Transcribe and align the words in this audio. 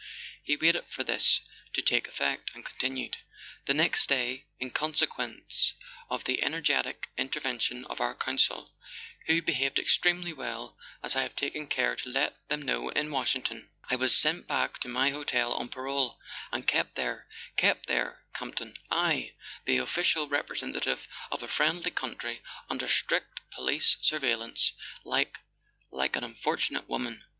."He 0.43 0.55
waited 0.57 0.87
for 0.87 1.03
this 1.03 1.41
to 1.73 1.81
take 1.83 2.07
effect, 2.07 2.49
and 2.55 2.65
continued: 2.65 3.17
"The 3.65 3.75
next 3.75 4.07
day, 4.09 4.45
in 4.59 4.71
consequence 4.71 5.73
of 6.09 6.23
the 6.23 6.41
energetic 6.41 7.09
inter¬ 7.19 7.39
vention 7.39 7.85
of 7.85 8.01
our 8.01 8.15
consul—who 8.15 9.41
behaved 9.43 9.77
extremely 9.77 10.33
well, 10.33 10.75
as 11.03 11.15
I 11.15 11.21
have 11.21 11.35
taken 11.35 11.67
care 11.67 11.95
to 11.97 12.09
let 12.09 12.35
them 12.49 12.63
know 12.63 12.89
in 12.89 13.11
Washington 13.11 13.69
—I 13.91 13.95
was 13.97 14.17
sent 14.17 14.47
back 14.47 14.79
to 14.79 14.87
my 14.87 15.11
hotel 15.11 15.53
on 15.53 15.69
parole, 15.69 16.19
and 16.51 16.65
kept 16.67 16.95
there, 16.95 17.27
kept 17.55 17.85
there, 17.85 18.23
Campton—/, 18.33 18.73
the 19.65 19.77
official 19.77 20.27
represen¬ 20.27 20.73
tative 20.73 21.01
of 21.31 21.43
a 21.43 21.47
friendly 21.47 21.91
country—under 21.91 22.89
strict 22.89 23.41
police 23.51 23.97
sur¬ 24.01 24.19
veillance, 24.19 24.71
like... 25.03 25.37
like 25.91 26.15
an 26.15 26.23
unfortunate 26.23 26.89
woman 26.89 27.23